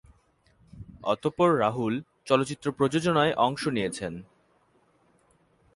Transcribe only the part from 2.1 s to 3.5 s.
চলচ্চিত্র প্রযোজনায়